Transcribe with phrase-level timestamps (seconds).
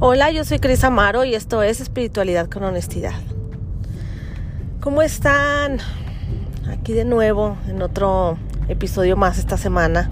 [0.00, 3.14] Hola, yo soy Cris Amaro y esto es Espiritualidad con Honestidad.
[4.80, 5.78] ¿Cómo están?
[6.68, 8.36] Aquí de nuevo en otro
[8.68, 10.10] episodio más esta semana.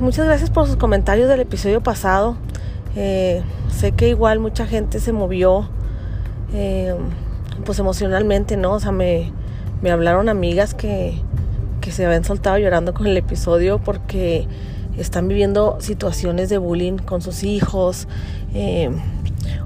[0.00, 2.36] muchas gracias por sus comentarios del episodio pasado.
[2.94, 5.68] Eh, sé que igual mucha gente se movió,
[6.54, 6.94] eh,
[7.64, 8.74] pues emocionalmente, ¿no?
[8.74, 9.32] O sea, me,
[9.82, 11.20] me hablaron amigas que,
[11.80, 14.46] que se habían soltado llorando con el episodio porque
[14.96, 18.08] están viviendo situaciones de bullying con sus hijos
[18.54, 18.90] eh,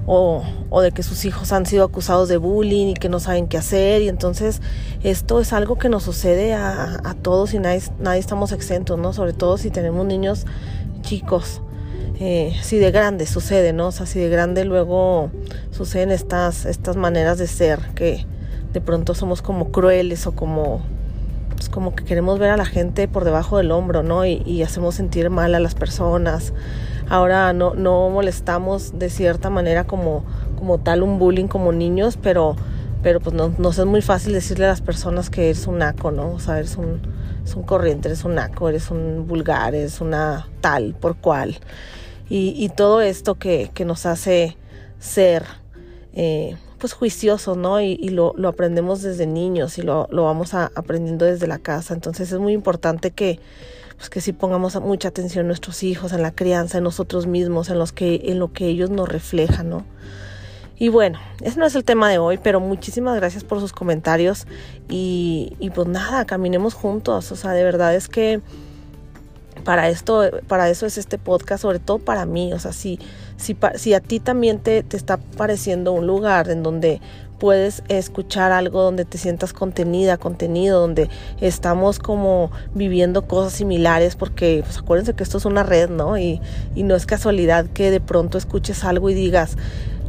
[0.05, 0.43] o,
[0.81, 4.01] de que sus hijos han sido acusados de bullying y que no saben qué hacer
[4.01, 4.61] y entonces
[5.03, 9.11] esto es algo que nos sucede a, todos y nadie, nadie, estamos exentos, ¿no?
[9.13, 10.45] Sobre todo si tenemos niños
[11.01, 11.61] chicos.
[12.19, 13.87] Eh, si de grande sucede, ¿no?
[13.87, 15.29] O sea, si de grande luego
[15.69, 18.25] suceden estas, estas maneras de ser que
[18.73, 20.81] de pronto somos como crueles o como
[21.57, 24.25] pues como que queremos ver a la gente por debajo del hombro, ¿no?
[24.25, 26.53] Y, hacemos sentir mal a las personas.
[27.09, 30.23] Ahora no, no molestamos de cierta manera como,
[30.57, 32.55] como tal un bullying como niños, pero,
[33.01, 36.11] pero pues no, nos es muy fácil decirle a las personas que eres un naco,
[36.11, 36.31] ¿no?
[36.31, 37.01] O sea, eres un,
[37.55, 41.57] un corriente, eres un naco, eres un vulgar, eres una tal por cual.
[42.29, 44.57] Y, y todo esto que, que nos hace
[44.99, 45.43] ser
[46.13, 47.81] eh, pues juiciosos, ¿no?
[47.81, 51.93] Y, lo, aprendemos desde niños y lo, vamos a, aprendiendo desde la casa.
[51.93, 53.39] Entonces es muy importante que,
[53.97, 57.69] pues que sí pongamos mucha atención en nuestros hijos, en la crianza, en nosotros mismos,
[57.69, 59.85] en, los que, en lo que ellos nos reflejan, ¿no?
[60.79, 64.45] Y bueno, ese no es el tema de hoy, pero muchísimas gracias por sus comentarios
[64.87, 67.31] y, pues nada, caminemos juntos.
[67.31, 68.41] O sea, de verdad es que
[69.63, 72.53] para esto, para eso es este podcast, sobre todo para mí.
[72.53, 72.99] O sea, si,
[73.37, 76.99] si, si a ti también te, te está pareciendo un lugar en donde
[77.39, 84.63] puedes escuchar algo donde te sientas contenida, contenido, donde estamos como viviendo cosas similares, porque
[84.65, 86.17] pues acuérdense que esto es una red, ¿no?
[86.17, 86.41] Y,
[86.75, 89.57] y no es casualidad que de pronto escuches algo y digas,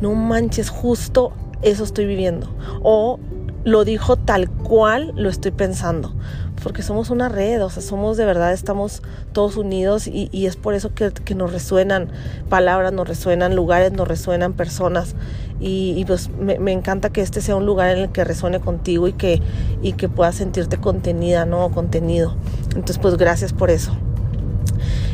[0.00, 2.48] no manches, justo eso estoy viviendo.
[2.82, 3.18] O
[3.64, 6.14] lo dijo tal cual lo estoy pensando
[6.62, 9.02] porque somos una red, o sea, somos de verdad, estamos
[9.32, 12.08] todos unidos y, es por eso que, nos resuenan
[12.48, 15.14] palabras, nos resuenan lugares, nos resuenan personas
[15.60, 19.12] y, pues me, encanta que este sea un lugar en el que resuene contigo y
[19.12, 19.40] que,
[19.82, 21.70] y que puedas sentirte contenida, ¿no?
[21.70, 22.36] Contenido.
[22.66, 23.96] Entonces, pues gracias por eso.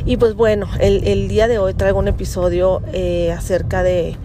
[0.07, 4.17] Y pues bueno, el, día de hoy traigo un episodio eh, acerca de,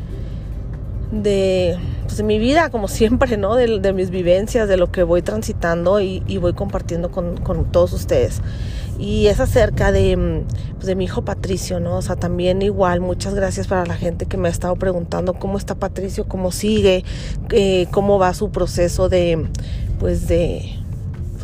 [1.12, 1.78] de
[2.10, 3.56] pues, de mi vida, como siempre, ¿no?
[3.56, 8.42] De, mis vivencias, de lo que voy transitando y, voy compartiendo con, todos ustedes.
[8.98, 10.44] Y es acerca de,
[10.74, 11.98] pues, de mi hijo Patricio, ¿no?
[11.98, 15.60] O sea, también igual, muchas gracias para la gente que me ha estado preguntando cómo
[15.60, 17.06] está Patricio, cómo sigue,
[17.52, 19.48] eh, cómo va su proceso de,
[20.00, 20.79] pues de,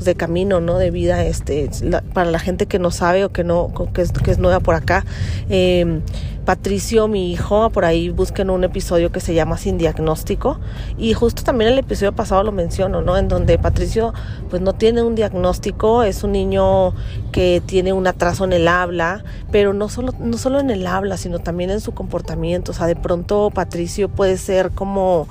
[0.05, 0.77] de camino, ¿no?
[0.77, 1.69] De vida, este,
[2.13, 4.75] para la gente que no sabe o que no, que es, que es nueva por
[4.75, 5.05] acá.
[5.49, 6.01] Eh,
[6.45, 10.59] Patricio, mi hijo, por ahí busquen un episodio que se llama Sin Diagnóstico
[10.95, 13.17] y justo también el episodio pasado lo menciono, ¿no?
[13.17, 14.13] En donde Patricio
[14.51, 16.93] pues no tiene un diagnóstico, es un niño
[17.31, 21.17] que tiene un atraso en el habla, pero no solo, no solo en el habla,
[21.17, 25.27] sino también en su comportamiento, o sea, de pronto Patricio puede ser como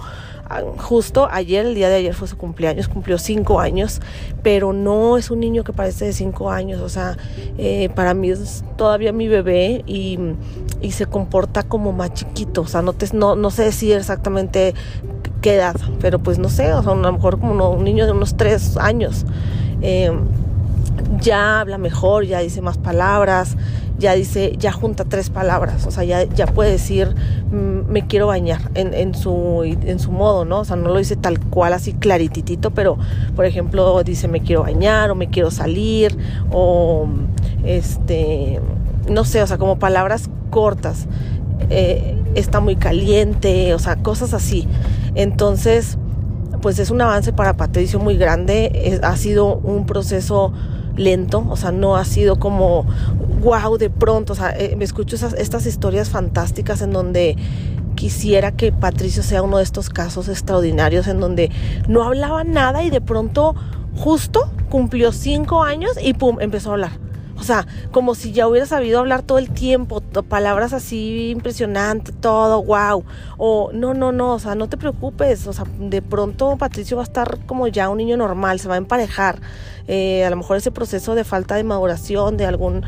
[0.78, 4.00] justo ayer, el día de ayer fue su cumpleaños, cumplió cinco años,
[4.42, 7.16] pero no es un niño que parece de cinco años, o sea,
[7.59, 10.19] eh, para mí es todavía mi bebé y,
[10.91, 14.75] se comporta como más chiquito, o sea, no, te, no, no sé decir exactamente
[15.41, 18.12] qué edad, pero pues no sé, o sea, a lo mejor como un niño de
[18.12, 19.25] unos tres años.
[19.81, 20.12] Eh,
[21.21, 23.56] ya habla mejor, ya dice más palabras,
[23.99, 27.15] ya dice, ya junta tres palabras, o sea, ya, ya puede decir,
[27.50, 30.60] mm, me quiero bañar en, su, en su modo, ¿no?
[30.60, 32.99] O sea, no lo dice tal cual así clarititito, pero,
[33.37, 36.16] por ejemplo, dice, me quiero bañar o me quiero salir
[36.50, 37.06] o,
[37.65, 38.61] este,
[39.09, 41.06] no sé, o sea, como palabras cortas,
[41.71, 44.66] eh, está muy caliente, o sea, cosas así.
[45.15, 45.99] Entonces,
[46.62, 50.53] pues es un avance para Patricio muy grande, ha sido un proceso
[50.97, 52.85] lento, o sea, no ha sido como,
[53.41, 57.37] wow, de pronto, o sea, eh, me escucho esas, estas historias fantásticas en donde
[57.94, 61.50] quisiera que Patricio sea uno de estos casos extraordinarios en donde
[61.88, 63.55] no hablaba nada y de pronto
[63.96, 67.05] justo cumplió cinco años y pum, empezó a hablar.
[67.37, 72.62] O sea, como si ya hubiera sabido hablar todo el tiempo, palabras así impresionantes, todo,
[72.62, 73.05] wow.
[73.37, 75.46] O no, no, no, o sea, no te preocupes.
[75.46, 78.75] O sea, de pronto Patricio va a estar como ya un niño normal, se va
[78.75, 79.40] a emparejar.
[79.87, 82.82] Eh, a lo mejor ese proceso de falta de maduración de alguna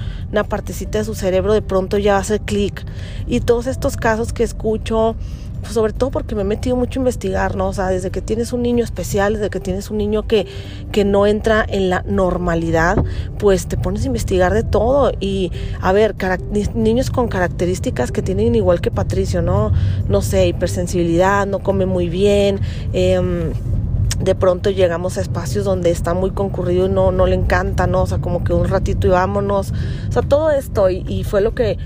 [0.48, 2.84] partecita de su cerebro de pronto ya va a hacer clic.
[3.26, 5.16] Y todos estos casos que escucho
[5.72, 7.68] sobre todo porque me he metido mucho a investigar, ¿no?
[7.68, 10.46] O sea, desde que tienes un niño especial, desde que tienes un niño que,
[10.92, 13.04] que no entra en la normalidad,
[13.38, 15.12] pues te pones a investigar de todo.
[15.20, 16.14] Y a ver,
[16.74, 19.72] niños con características que tienen igual que Patricio, ¿no?
[20.08, 22.60] No sé, hipersensibilidad, no come muy bien,
[22.92, 23.20] eh,
[24.20, 28.02] de pronto llegamos a espacios donde está muy concurrido y no, no le encanta, ¿no?
[28.02, 29.72] O sea, como que un ratito y vámonos.
[30.08, 31.78] O sea, todo esto y, fue lo que,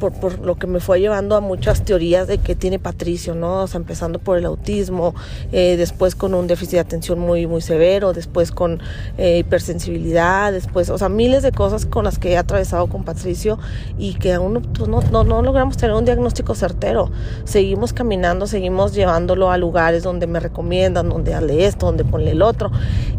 [0.00, 3.62] por, por, lo que me fue llevando a muchas teorías de que tiene Patricio, ¿no?
[3.62, 5.14] O sea, empezando por el autismo,
[5.52, 8.80] eh, después con un déficit de atención muy, muy severo, después con
[9.16, 13.58] eh, hipersensibilidad, después, o sea, miles de cosas con las que he atravesado con Patricio
[13.96, 17.12] y que aún pues, no, no, no logramos tener un diagnóstico certero.
[17.44, 22.42] Seguimos caminando, seguimos llevándolo a lugares donde me recomiendan, donde hable esto, donde ponle el
[22.42, 22.70] otro.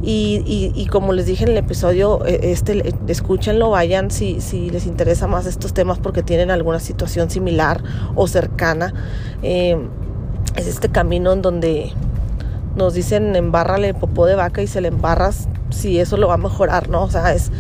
[0.02, 4.70] Y, y, y como les dije en el episodio, e, este, escúchenlo, vayan si, si
[4.70, 7.84] les interesa más estos temas porque tienen alguna situación similar
[8.16, 8.94] o cercana.
[9.44, 9.78] Eh,
[10.56, 11.92] es este camino en donde
[12.76, 16.38] nos dicen embárrale popó de vaca y se le embarras si eso lo va a
[16.38, 17.04] mejorar, ¿no?
[17.04, 17.52] O sea, es,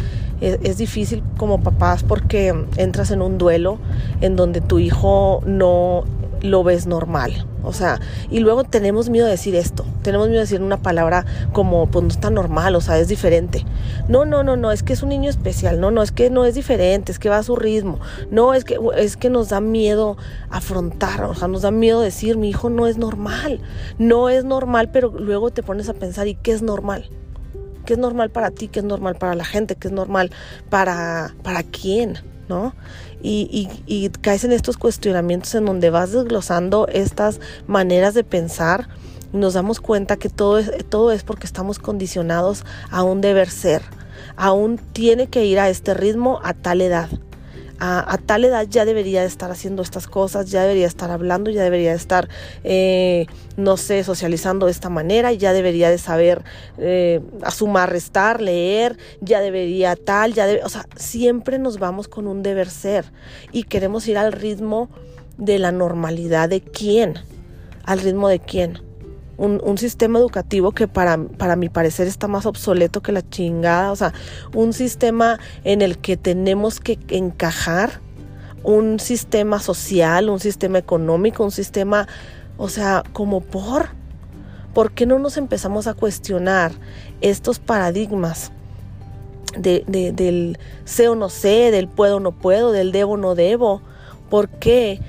[0.41, 3.77] es, es, difícil como papás porque entras en un duelo
[4.21, 6.05] en donde tu hijo no
[6.41, 7.45] lo ves normal.
[7.63, 7.99] O sea,
[8.29, 12.03] y luego tenemos miedo de decir esto, tenemos miedo de decir una palabra como, pues
[12.03, 13.65] no está normal, o sea, es diferente.
[14.07, 16.45] No, no, no, no, es que es un niño especial, no, no, es que no
[16.45, 17.99] es diferente, es que va a su ritmo.
[18.31, 20.17] No, es que, es que nos da miedo
[20.49, 23.59] afrontar, o sea, nos da miedo decir, mi hijo no es normal,
[23.97, 27.09] no es normal, pero luego te pones a pensar, ¿y qué es normal?
[27.85, 28.67] ¿Qué es normal para ti?
[28.67, 29.75] ¿Qué es normal para la gente?
[29.75, 30.31] ¿Qué es normal
[30.69, 32.19] para, para quién?
[32.49, 32.73] ¿No?
[33.21, 38.87] Y, y, caes en estos cuestionamientos en donde vas desglosando estas maneras de pensar
[39.33, 43.49] y nos damos cuenta que todo es, todo es porque estamos condicionados a un deber
[43.49, 43.81] ser.
[44.35, 47.09] Aún tiene que ir a este ritmo a tal edad
[47.79, 51.63] a, tal edad ya debería de estar haciendo estas cosas, ya debería estar hablando, ya
[51.63, 52.29] debería de estar,
[52.63, 56.43] eh, no sé, socializando de esta manera, ya debería de saber
[56.77, 57.21] eh,
[57.51, 62.43] sumar, restar, leer, ya debería tal, ya debe, o sea, siempre nos vamos con un
[62.43, 63.05] deber ser
[63.51, 64.89] y queremos ir al ritmo
[65.37, 67.15] de la normalidad de quién,
[67.83, 68.86] al ritmo de quién
[69.37, 73.95] un, sistema educativo que para, para mi parecer está más obsoleto que la chingada, o
[73.95, 74.13] sea,
[74.53, 78.01] un sistema en el que tenemos que encajar,
[78.63, 82.07] un sistema social, un sistema económico, un sistema,
[82.57, 83.89] o sea, como por,
[84.73, 86.71] ¿por qué no nos empezamos a cuestionar
[87.21, 88.51] estos paradigmas?
[89.57, 93.17] De, de, del sé o no sé, del puedo o no puedo, del debo o
[93.17, 93.81] no debo.
[94.29, 94.99] ¿Por qué?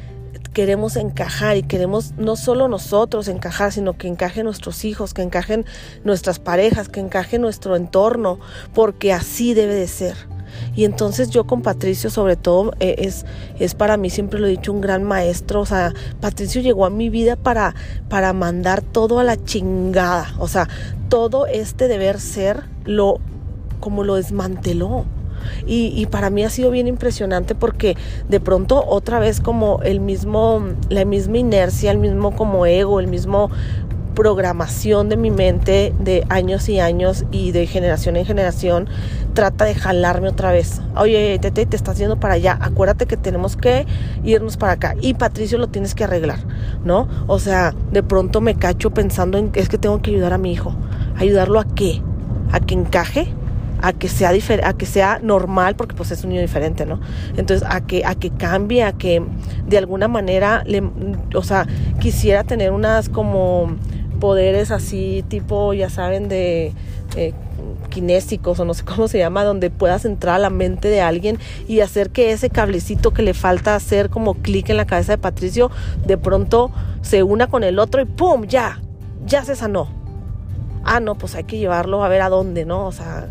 [0.58, 5.64] Queremos encajar y queremos no solo nosotros encajar, sino que encajen nuestros hijos, que encajen
[6.02, 8.40] nuestras parejas, que encaje nuestro entorno,
[8.74, 10.16] porque así debe de ser.
[10.74, 13.24] Y entonces yo con Patricio sobre todo eh, es,
[13.60, 15.60] es para mí, siempre lo he dicho, un gran maestro.
[15.60, 17.76] O sea, Patricio llegó a mi vida para,
[18.08, 20.34] para mandar todo a la chingada.
[20.40, 20.68] O sea,
[21.08, 23.20] todo este deber ser lo
[23.78, 25.04] como lo desmanteló.
[25.66, 27.96] Y, para mí ha sido bien impresionante porque
[28.28, 33.08] de pronto otra vez como el mismo, la misma inercia, el mismo como ego, el
[33.08, 33.50] mismo
[34.18, 38.88] programación de mi mente de años y años y de generación en generación
[39.32, 40.80] trata de jalarme otra vez.
[40.96, 42.58] Oye, Tete, te estás yendo para allá.
[42.60, 43.86] Acuérdate que tenemos que
[44.24, 44.96] irnos para acá.
[45.00, 46.40] Y Patricio lo tienes que arreglar,
[46.84, 47.06] ¿no?
[47.28, 50.50] O sea, de pronto me cacho pensando en es que tengo que ayudar a mi
[50.50, 50.74] hijo.
[51.16, 52.02] ¿Ayudarlo a qué?
[52.50, 53.32] ¿A que encaje?
[53.80, 54.30] A que sea
[54.64, 57.00] a que sea normal porque pues es un niño diferente, ¿no?
[57.36, 59.22] Entonces a que a que cambie, a que
[59.66, 60.82] de alguna manera le
[61.34, 61.66] o sea,
[62.00, 63.76] quisiera tener unas como
[64.18, 66.72] poderes así tipo, ya saben, de
[67.16, 67.32] eh,
[67.88, 71.38] kinésicos o no sé cómo se llama, donde puedas entrar a la mente de alguien
[71.66, 75.18] y hacer que ese cablecito que le falta hacer como clic en la cabeza de
[75.18, 75.70] Patricio,
[76.06, 76.70] de pronto
[77.02, 78.44] se una con el otro y ¡pum!
[78.46, 78.80] Ya,
[79.26, 79.88] ya se sanó.
[80.84, 82.86] Ah, no, pues hay que llevarlo a ver a dónde, ¿no?
[82.86, 83.28] O sea,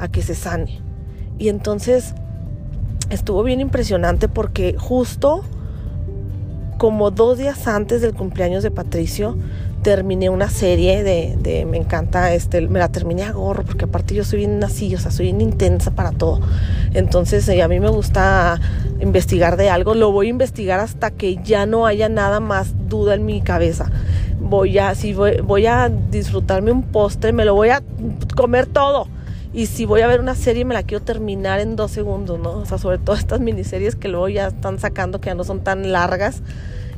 [0.00, 0.80] a que se sane.
[1.38, 2.14] Y entonces
[3.10, 5.44] estuvo bien impresionante porque justo
[6.78, 9.36] como dos días antes del cumpleaños de Patricio,
[9.82, 14.24] terminé una serie de, me encanta, este, me la terminé a gorro, porque aparte yo
[14.24, 16.40] soy bien así, o sea, soy bien intensa para todo.
[16.94, 18.58] Entonces, eh, a mí me gusta
[18.98, 23.14] investigar de algo, lo voy a investigar hasta que ya no haya nada más duda
[23.14, 23.90] en mi cabeza.
[24.40, 27.82] Voy a, si voy, voy a disfrutarme un postre, me lo voy a
[28.36, 29.06] comer todo
[29.52, 32.52] y si voy a ver una serie me la quiero terminar en dos segundos, ¿no?
[32.52, 35.60] O sea, sobre todo estas miniseries que luego ya están sacando que ya no son
[35.60, 36.42] tan largas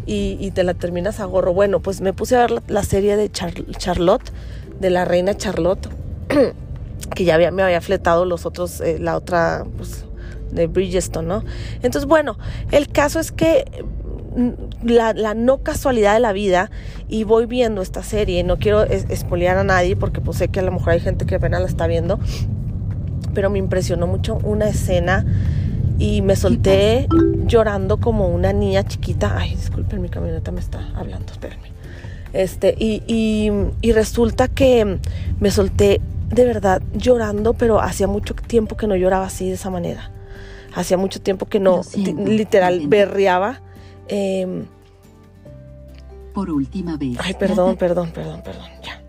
[0.04, 1.54] y, te la terminas a gorro.
[1.54, 4.32] Bueno, pues me puse a ver la, serie de Charlotte,
[4.80, 5.88] de la reina Charlotte,
[7.14, 10.04] que ya me había fletado los otros, eh, la otra, pues,
[10.50, 11.44] de Bridgestone, ¿no?
[11.76, 12.36] Entonces, bueno,
[12.72, 13.84] el caso es que
[14.82, 16.70] la, no casualidad de la vida
[17.08, 18.42] y voy viendo esta serie.
[18.44, 21.36] No quiero espolear a nadie porque pues sé que a lo mejor hay gente que
[21.36, 22.18] apenas la está viendo.
[23.34, 25.24] Pero me impresionó mucho una escena
[25.98, 27.06] y me solté
[27.46, 29.36] llorando como una niña chiquita.
[29.36, 31.72] Ay, disculpen, mi camioneta me está hablando, espérenme.
[32.32, 33.50] Este, y, y,
[33.82, 34.98] y resulta que
[35.38, 39.70] me solté de verdad llorando, pero hacía mucho tiempo que no lloraba así de esa
[39.70, 40.10] manera.
[40.74, 43.60] Hacía mucho tiempo que no, literal, berreaba.
[44.08, 44.66] Em,
[46.34, 47.18] Por última vez.
[47.20, 48.66] Ay, perdón, perdón, perdón, perdón.
[48.82, 49.02] Ya.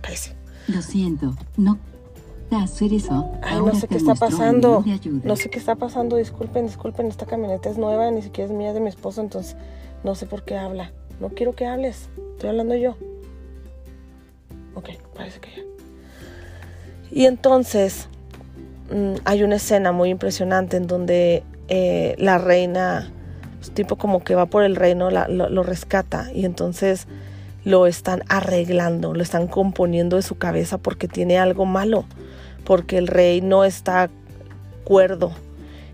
[0.00, 0.34] Parece.
[0.68, 1.78] Lo siento, no
[2.62, 3.32] hacer eso.
[3.42, 4.84] Ay, no sé qué está pasando.
[5.22, 6.16] No sé qué está pasando.
[6.16, 7.06] Disculpen, disculpen.
[7.06, 9.56] Esta camioneta es nueva, ni siquiera es mía, de mi esposo, entonces
[10.02, 10.92] no sé por qué habla.
[11.20, 12.08] No quiero que hables.
[12.32, 12.96] Estoy hablando yo.
[14.74, 15.62] Ok, parece que ya.
[17.10, 18.08] Y entonces
[18.90, 23.12] mm, hay una escena muy impresionante en donde eh, la reina,
[23.64, 27.06] pues, tipo como que va por el reino, lo, rescata y entonces
[27.64, 32.04] lo están arreglando, lo están componiendo de su cabeza porque tiene algo malo,
[32.64, 34.10] porque el rey no está
[34.84, 35.32] cuerdo.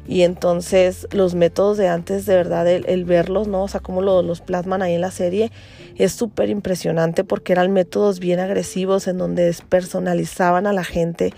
[0.08, 3.62] Y entonces los métodos de antes, de verdad, el, verlos, ¿no?
[3.62, 5.52] O sea, cómo los plasman ahí en la serie,
[5.96, 11.32] es súper impresionante porque eran métodos bien agresivos en donde despersonalizaban a la gente,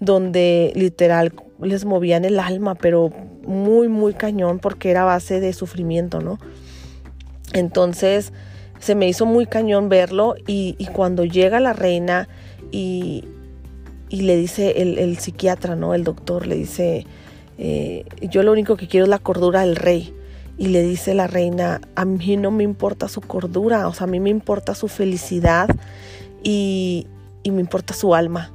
[0.00, 3.10] donde literal les movían el alma, pero
[3.46, 6.38] muy, muy cañón porque era base de sufrimiento, ¿no?
[7.52, 8.32] Entonces
[8.78, 12.28] se me hizo muy cañón verlo y, cuando llega la reina
[12.70, 13.24] y,
[14.08, 15.94] y le dice el, el, psiquiatra, ¿no?
[15.94, 17.06] El doctor le dice,
[17.58, 20.14] eh, yo lo único que quiero es la cordura del rey
[20.58, 24.10] y le dice la reina, a mí no me importa su cordura, o sea, a
[24.10, 25.68] mí me importa su felicidad
[26.42, 27.06] y,
[27.42, 28.52] y me importa su alma.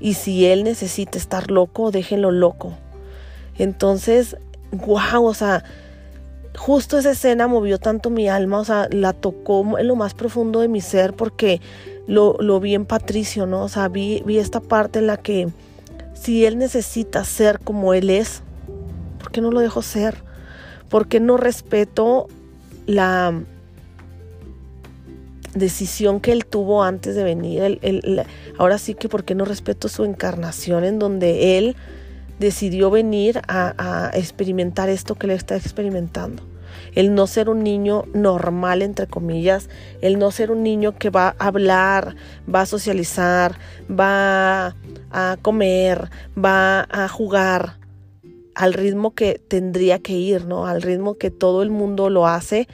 [0.00, 2.72] Y si él necesita estar loco, déjenlo loco.
[3.58, 4.36] Entonces,
[4.72, 5.64] wow, o sea,
[6.56, 10.60] justo esa escena movió tanto mi alma, o sea, la tocó en lo más profundo
[10.60, 11.60] de mi ser porque
[12.06, 13.62] lo, vi en Patricio, ¿no?
[13.62, 15.48] O sea, vi, vi esta parte en la que
[16.14, 18.42] si él necesita ser como él es,
[19.18, 20.26] ¿por qué no lo dejo ser?
[20.88, 22.28] porque no respeto
[22.86, 23.42] la
[25.56, 27.80] decisión que él tuvo antes de venir.
[28.58, 31.76] ahora sí que porque no respeto su encarnación en donde él
[32.38, 36.42] decidió venir a, experimentar esto que él está experimentando.
[36.94, 39.68] El no ser un niño normal, entre comillas,
[40.02, 42.16] el no ser un niño que va a hablar,
[42.52, 43.58] va a socializar,
[43.90, 44.74] va
[45.10, 47.78] a comer, va a jugar,
[48.54, 50.66] al ritmo que tendría que ir, ¿no?
[50.66, 52.66] Al ritmo que todo el mundo lo hace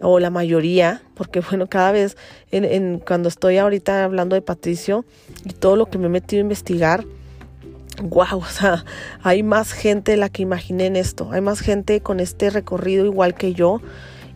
[0.00, 2.16] o la mayoría, porque bueno, cada vez
[2.50, 5.04] en, cuando estoy ahorita hablando de Patricio
[5.44, 7.04] y todo lo que me he metido a investigar,
[8.02, 8.84] wow, o sea,
[9.22, 13.04] hay más gente de la que imaginé en esto, hay más gente con este recorrido
[13.04, 13.80] igual que yo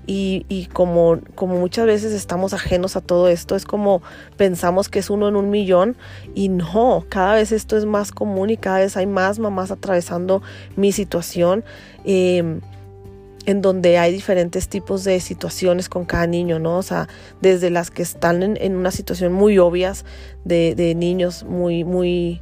[0.07, 4.03] y, como, como muchas veces estamos ajenos a todo esto, es como
[4.37, 5.97] pensamos que es uno en un millón
[6.35, 10.43] y no, cada vez esto es más común y cada vez hay más mamás atravesando
[10.77, 11.65] mi situación.
[12.05, 12.61] Em,
[13.47, 16.79] en donde hay diferentes tipos de situaciones con cada niño, ¿no?
[16.79, 17.09] O sea,
[17.41, 20.05] desde las que están en, una situación muy obvias
[20.45, 22.41] de, de, niños muy, muy,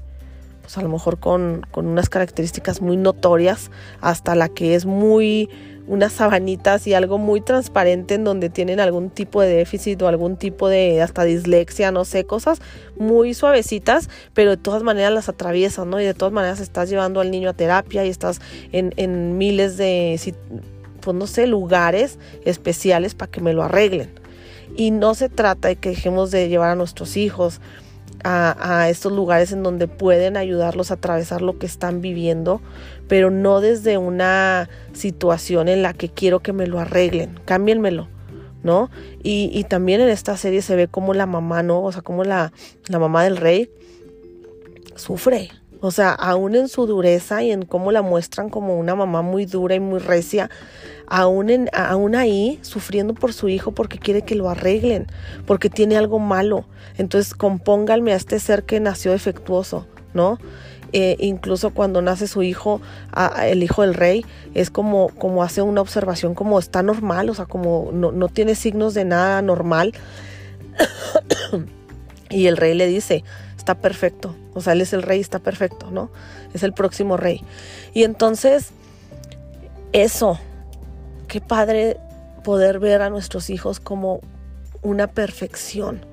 [0.61, 5.49] pues a lo mejor con, con unas características muy notorias, hasta la que es muy
[5.87, 10.37] unas sabanitas y algo muy transparente en donde tienen algún tipo de déficit o algún
[10.37, 12.61] tipo de hasta dislexia, no sé, cosas
[12.97, 16.01] muy suavecitas, pero de todas maneras las atraviesas, ¿no?
[16.01, 18.41] Y de todas maneras estás llevando al niño a terapia y estás
[18.71, 20.19] en, en miles de,
[21.03, 24.11] pues no sé, lugares especiales para que me lo arreglen.
[24.77, 27.61] Y no se trata de que dejemos de llevar a nuestros hijos
[28.25, 32.61] a, estos lugares en donde pueden ayudarlos a atravesar lo que están viviendo,
[33.09, 38.09] pero no desde una situación en la que quiero que me lo arreglen, cámbienmelo,
[38.63, 38.91] ¿no?
[39.23, 41.83] Y, también en esta serie se ve como la mamá, ¿no?
[41.83, 42.53] O sea, como la,
[42.87, 43.71] la mamá del rey
[44.95, 49.23] sufre, o sea, aún en su dureza y en cómo la muestran como una mamá
[49.23, 50.49] muy dura y muy recia,
[51.12, 55.07] aún, en, aún ahí sufriendo por su hijo porque quiere que lo arreglen,
[55.47, 56.64] porque tiene algo malo.
[56.97, 60.38] Entonces compónganme a este ser que nació defectuoso, ¿no?
[60.95, 62.81] Eh, incluso cuando nace su hijo,
[63.42, 67.45] el hijo del rey, es como, como hace una observación como está normal, o sea,
[67.45, 69.92] como no, no tiene signos de nada normal.
[72.31, 73.23] y el rey le dice,
[73.59, 74.35] está perfecto.
[74.54, 76.11] O sea, él es el rey, está perfecto, ¿no?
[76.54, 77.42] Es el próximo rey.
[77.92, 78.71] Y entonces,
[79.92, 80.38] eso,
[81.33, 81.97] qué padre
[82.45, 84.21] poder ver a nuestros hijos como
[84.83, 86.05] una perfección.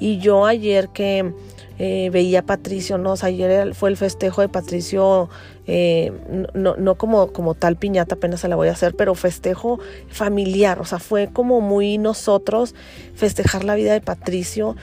[0.00, 1.32] Y yo ayer que
[1.78, 3.14] eh, veía a Patricio, ¿no?
[3.22, 5.28] Ayer fue el festejo de Patricio,
[5.68, 6.10] eh,
[6.54, 9.78] no, no como, como tal piñata, apenas se la voy a hacer, pero festejo
[10.08, 12.74] familiar, o sea, fue como muy nosotros
[13.14, 14.74] festejar la vida de Patricio,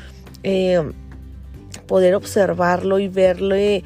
[0.43, 0.89] eh,
[1.85, 3.83] poder observarlo y verle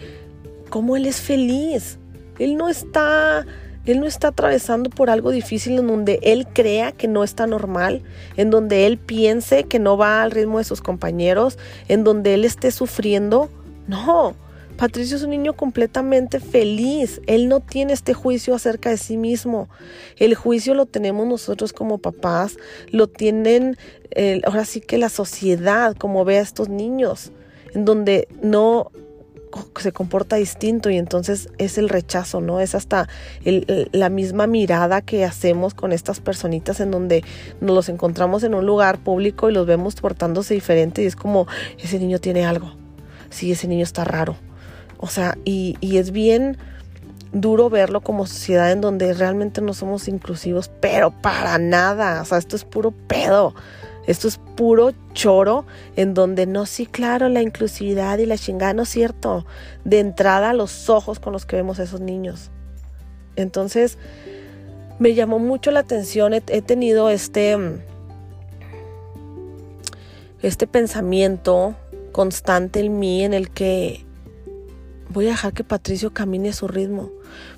[0.69, 1.97] cómo él es feliz.
[2.38, 3.43] Él no está
[3.85, 8.01] él no está atravesando por algo difícil en donde él crea que no está normal,
[8.37, 12.45] en donde él piense que no va al ritmo de sus compañeros, en donde él
[12.45, 13.49] esté sufriendo.
[13.87, 14.35] No,
[14.77, 17.21] Patricio es un niño completamente feliz.
[17.27, 19.69] Él no tiene este juicio acerca de sí mismo.
[20.17, 22.57] El juicio lo tenemos nosotros como papás,
[22.89, 23.77] lo tienen
[24.45, 27.31] ahora sí que la sociedad como ve a estos niños,
[27.73, 28.91] en donde no
[29.79, 32.59] se comporta distinto y entonces es el rechazo, ¿no?
[32.59, 33.07] Es hasta
[33.43, 37.24] la misma mirada que hacemos con estas personitas en donde
[37.62, 41.47] nos los encontramos en un lugar público y los vemos portándose diferente y es como,
[41.77, 42.74] ese niño tiene algo,
[43.29, 44.35] sí, ese niño está raro.
[44.97, 46.57] O sea, y, y es bien
[47.31, 52.38] duro verlo como sociedad en donde realmente no somos inclusivos, pero para nada, o sea,
[52.38, 53.53] esto es puro pedo.
[54.07, 58.83] Esto es puro choro en donde no, sí, claro, la inclusividad y la chingada, no
[58.83, 59.45] es cierto.
[59.83, 62.51] De entrada, los ojos con los que vemos a esos niños.
[63.35, 63.97] Entonces,
[65.00, 67.57] me llamó mucho la atención, he, tenido este,
[70.41, 71.75] este pensamiento
[72.12, 74.05] constante en mí en el que
[75.09, 77.12] voy a dejar que Patricio camine a su ritmo.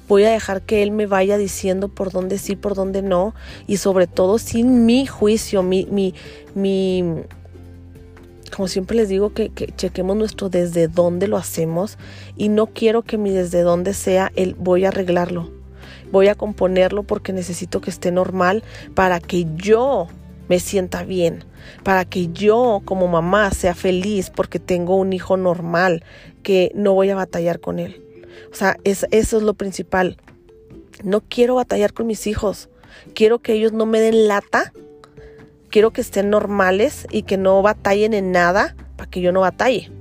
[0.08, 3.36] Voy a dejar que él me vaya diciendo por dónde sí, por dónde no.
[3.68, 6.14] Y sobre todo sin mi juicio, mi, mi,
[6.56, 7.04] mi,
[8.56, 11.98] como siempre les digo, que, que, chequemos nuestro desde dónde lo hacemos.
[12.38, 15.52] Y no quiero que mi desde dónde sea el voy a arreglarlo.
[16.12, 18.64] Voy a componerlo porque necesito que esté normal
[18.96, 20.08] para que yo
[20.48, 21.44] me sienta bien,
[21.84, 26.04] para que yo como mamá sea feliz porque tengo un hijo normal,
[26.44, 28.07] que no voy a batallar con él.
[28.52, 30.18] O sea, eso es lo principal.
[31.04, 32.70] No quiero batallar con mis hijos.
[33.14, 34.74] Quiero que ellos no me den lata.
[35.70, 39.92] Quiero que estén normales y que no batallen en nada para que yo no batalle.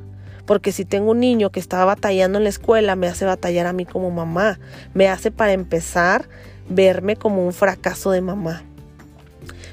[0.47, 3.73] Porque si tengo un niño que estaba batallando en la escuela, me hace batallar a
[3.73, 4.61] mí como mamá.
[4.95, 6.29] Me hace para empezar
[6.69, 8.63] verme como un fracaso de mamá.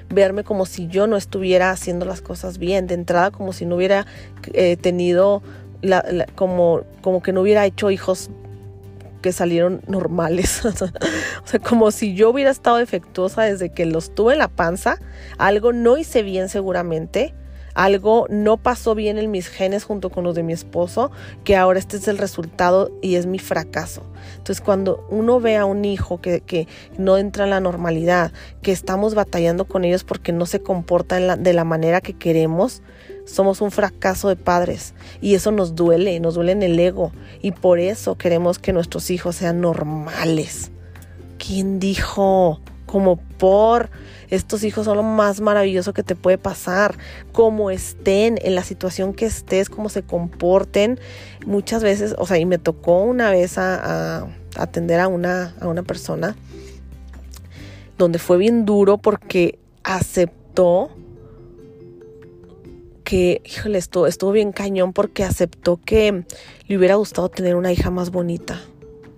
[0.10, 2.88] Verme como si yo no estuviera haciendo las cosas bien.
[2.88, 4.08] De entrada, como si no hubiera
[4.54, 5.44] eh, tenido
[6.36, 8.30] como, como que no hubiera hecho hijos
[9.24, 10.64] que salieron normales.
[10.66, 15.00] o sea, como si yo hubiera estado defectuosa desde que los tuve en la panza,
[15.40, 17.34] algo no hice bien seguramente,
[17.74, 21.10] algo no pasó bien en mis genes junto con los de mi esposo,
[21.44, 24.04] que ahora este es el resultado y es mi fracaso.
[24.38, 28.32] Entonces cuando uno ve a un hijo que, no entra en la normalidad,
[28.62, 32.84] que estamos batallando con ellos porque no se comportan de la manera que queremos,
[33.26, 37.52] somos un fracaso de padres y eso nos duele, nos duele en el ego y
[37.52, 40.72] por eso queremos que nuestros hijos sean normales.
[41.38, 42.60] ¿Quién dijo?
[42.86, 43.90] Como por
[44.30, 46.96] estos hijos son lo más maravilloso que te puede pasar,
[47.32, 51.00] como estén, en la situación que estés, cómo se comporten.
[51.46, 55.84] Muchas veces, o sea, y me tocó una vez a, atender a una, a una
[55.84, 56.36] persona
[57.98, 60.92] donde fue bien duro porque aceptó
[63.04, 66.24] que, híjole, estuvo, estuvo bien cañón porque aceptó que
[66.68, 68.62] le hubiera gustado tener una hija más bonita.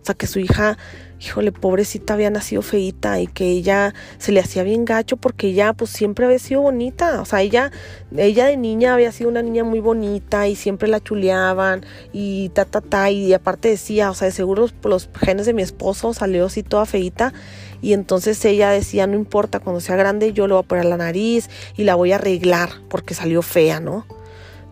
[0.02, 0.78] O sea, que su hija,
[1.20, 5.74] híjole, pobrecita, había nacido feita y que ella se le hacía bien gacho porque ella
[5.74, 7.22] pues siempre había sido bonita.
[7.22, 7.72] O sea, ella,
[8.16, 12.66] ella de niña había sido una niña muy bonita y siempre la chuleaban y ta,
[12.66, 13.10] ta, ta.
[13.10, 16.62] Y aparte decía, o sea, de seguro los, los genes de mi esposo salió así
[16.62, 17.34] toda feita
[17.82, 20.98] y entonces ella decía, no importa, cuando sea grande yo le voy a poner la
[20.98, 24.06] nariz y la voy a arreglar porque salió fea, ¿no?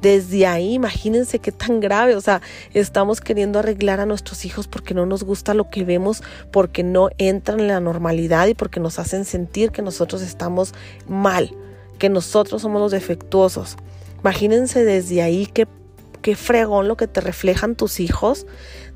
[0.02, 2.42] Desde ahí, imagínense qué tan grave, o sea,
[2.74, 7.10] estamos queriendo arreglar a nuestros hijos porque no nos gusta lo que vemos, porque no
[7.18, 10.74] entran en la normalidad y porque nos hacen sentir que nosotros estamos
[11.08, 11.56] mal,
[12.00, 13.78] que nosotros somos los defectuosos.
[14.20, 15.68] Imagínense desde ahí qué,
[16.22, 18.46] qué fregón lo que te reflejan tus hijos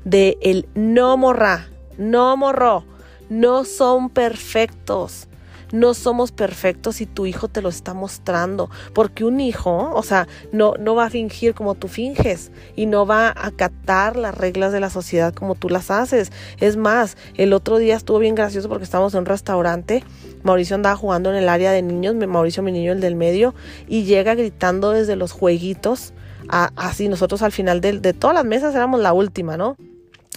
[0.04, 2.84] de el no morra, no morro
[3.28, 5.28] no son perfectos.
[5.70, 8.70] No somos perfectos y tu hijo te lo está mostrando.
[8.94, 13.04] Porque un hijo, o sea, no, no va a fingir como tú finges y no
[13.04, 16.32] va a acatar las reglas de la sociedad como tú las haces.
[16.58, 20.04] Es más, el otro día estuvo bien gracioso porque estábamos en un restaurante.
[20.42, 23.54] Mauricio andaba jugando en el área de niños, Mauricio, mi niño, el del medio,
[23.88, 26.14] y llega gritando desde los jueguitos.
[26.48, 29.76] así nosotros al final de, de todas las mesas éramos la última, ¿no?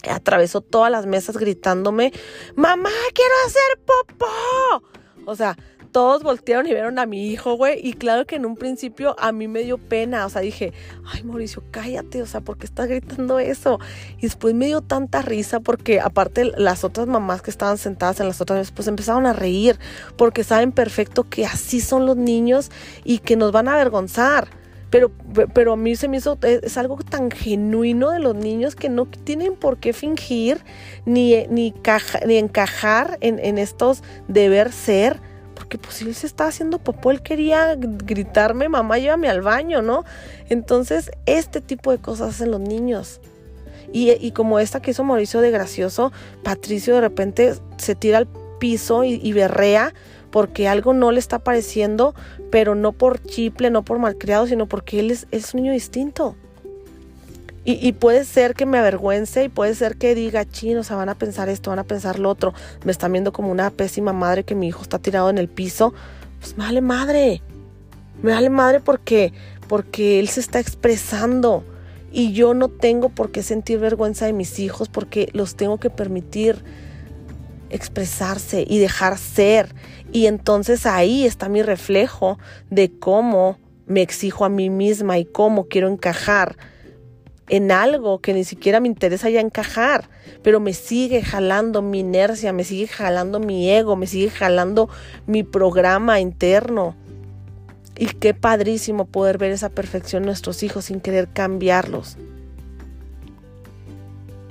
[0.09, 2.11] Atravesó todas las mesas gritándome,
[2.55, 4.83] mamá, quiero hacer popó.
[5.25, 5.55] O sea,
[5.91, 7.79] todos voltearon y vieron a mi hijo, güey.
[7.85, 10.25] Y claro que en un principio a mí me dio pena.
[10.25, 10.73] O sea, dije,
[11.05, 12.21] ay, Mauricio, cállate.
[12.21, 13.79] O sea, ¿por qué estás gritando eso?
[14.17, 18.27] Y después me dio tanta risa porque aparte las otras mamás que estaban sentadas en
[18.27, 19.77] las otras mesas, pues empezaron a reír
[20.17, 22.71] porque saben perfecto que así son los niños
[23.03, 24.60] y que nos van a avergonzar.
[24.91, 25.09] Pero,
[25.53, 29.07] pero a mí se me hizo, es, algo tan genuino de los niños que no
[29.07, 30.59] tienen por qué fingir
[31.05, 31.73] ni, ni,
[32.27, 35.19] ni encajar en, en estos deber ser
[35.55, 40.03] porque pues él se estaba haciendo popó, él quería gritarme, mamá, llévame al baño, ¿no?
[40.49, 43.21] Entonces, este tipo de cosas hacen los niños.
[43.93, 46.11] Y, como esta que hizo Mauricio de gracioso,
[46.43, 48.27] Patricio de repente se tira al
[48.59, 49.93] piso y, berrea
[50.31, 52.15] porque algo no le está pareciendo,
[52.49, 56.35] pero no por chiple, no por malcriado, sino porque él es, es un niño distinto.
[57.63, 61.09] Y, puede ser que me avergüence y puede ser que diga, chino, o sea, van
[61.09, 62.55] a pensar esto, van a pensar lo otro.
[62.83, 65.93] Me están viendo como una pésima madre que mi hijo está tirado en el piso.
[66.39, 67.43] Pues me vale madre.
[68.23, 69.31] Me vale madre porque,
[69.67, 71.63] porque él se está expresando.
[72.11, 75.91] Y yo no tengo por qué sentir vergüenza de mis hijos porque los tengo que
[75.91, 76.63] permitir
[77.69, 79.75] expresarse y dejar ser.
[80.11, 82.37] Y entonces ahí está mi reflejo
[82.69, 86.57] de cómo me exijo a mí misma y cómo quiero encajar
[87.51, 90.09] en algo que ni siquiera me interesa ya encajar,
[90.41, 94.89] pero me sigue jalando mi inercia, me sigue jalando mi ego, me sigue jalando
[95.27, 96.95] mi programa interno.
[97.97, 102.15] Y qué padrísimo poder ver esa perfección en nuestros hijos sin querer cambiarlos.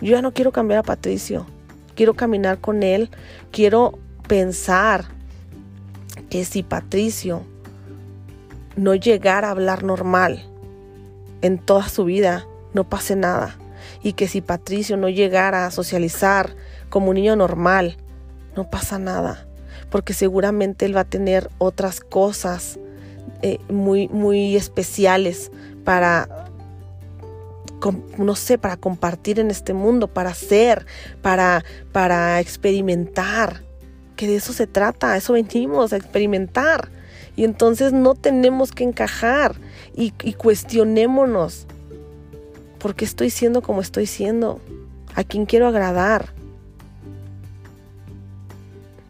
[0.03, 1.47] Yo ya no quiero cambiar a Patricio,
[1.95, 3.11] quiero caminar con él,
[3.51, 5.07] quiero pensar
[6.31, 7.43] que si Patricio
[8.77, 10.49] no llegara a hablar normal
[11.43, 13.59] en toda su vida, no pase nada.
[14.03, 16.55] Y que si Patricio no llegara a socializar
[16.89, 17.97] como un niño normal,
[18.57, 19.47] no pasa nada,
[19.91, 22.79] porque seguramente él va a tener otras cosas
[23.43, 25.51] eh, muy, muy especiales
[25.85, 26.47] para,
[28.19, 30.87] no sé, para compartir en este mundo, para hacer,
[31.23, 33.63] para, para experimentar,
[34.21, 36.91] que de eso se trata, eso venimos a experimentar.
[37.37, 39.55] Y entonces no tenemos que encajar
[39.97, 41.67] y, y cuestionémonos
[42.81, 44.59] ¿Por qué estoy siendo como estoy siendo?
[45.15, 46.33] ¿A quién quiero agradar?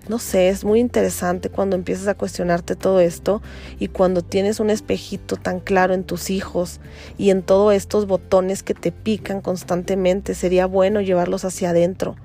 [0.08, 3.40] No sé, es muy interesante cuando empiezas a cuestionarte todo esto
[3.78, 6.80] y cuando tienes un espejito tan claro en tus hijos
[7.16, 10.34] y en todos estos botones que te pican constantemente.
[10.34, 12.16] Sería bueno llevarlos hacia adentro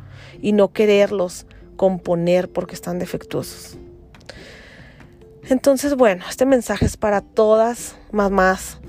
[0.42, 3.78] y no quererlos componer porque están defectuosos.
[5.48, 8.80] Entonces, bueno, este mensaje es para todas mamás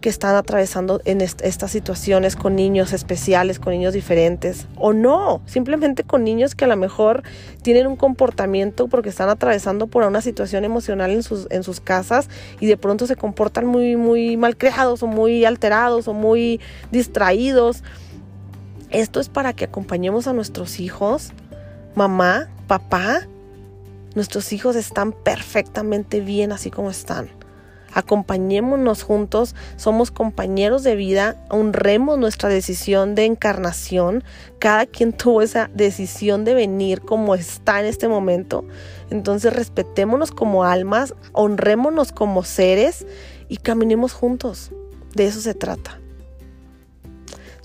[0.00, 6.04] que están atravesando en estas situaciones con niños especiales, con niños diferentes, o no, simplemente
[6.04, 7.22] con niños que a lo mejor
[7.62, 12.30] tienen un comportamiento porque están atravesando por una situación emocional en sus, en sus casas
[12.60, 17.82] y de pronto se comportan muy, muy mal creados o muy alterados o muy distraídos.
[18.88, 21.32] Esto es para que acompañemos a nuestros hijos,
[21.94, 23.26] mamá, papá.
[24.14, 27.30] Nuestros hijos están perfectamente bien así como están
[27.92, 34.24] acompañémonos juntos, somos compañeros de vida, honremos nuestra decisión de encarnación,
[34.58, 38.64] cada quien tuvo esa decisión de venir como está en este momento,
[39.10, 43.06] entonces respetémonos como almas, honrémonos como seres
[43.48, 44.70] y caminemos juntos,
[45.14, 45.99] de eso se trata.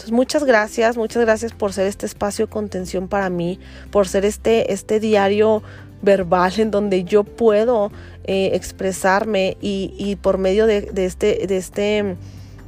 [0.05, 4.23] Entonces, muchas gracias, muchas gracias por ser este espacio de contención para mí, por ser
[4.23, 5.63] este, este diario
[6.03, 7.91] verbal en donde yo puedo
[8.25, 12.17] eh, expresarme y, por medio de, este, de este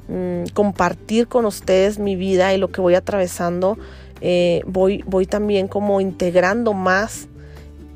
[0.07, 3.77] mm, compartir con ustedes mi vida y lo que voy atravesando,
[4.21, 7.27] eh, voy, voy también como integrando más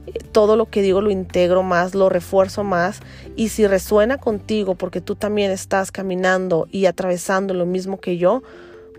[0.05, 2.99] eh, todo lo que digo lo integro más, lo refuerzo más.
[3.35, 8.43] Y si resuena contigo porque tú también estás caminando y atravesando lo mismo que yo,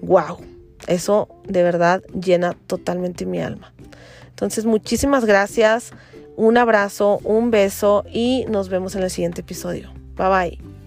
[0.02, 0.38] wow,
[0.86, 3.72] eso de verdad llena totalmente mi alma.
[4.28, 5.92] Entonces muchísimas gracias.
[6.36, 9.92] Un abrazo, un beso y nos vemos en el siguiente episodio.
[10.16, 10.81] Bye bye.